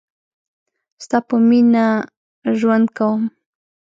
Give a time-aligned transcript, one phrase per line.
[1.03, 1.85] ستا په میینه
[2.59, 3.21] ژوند کوم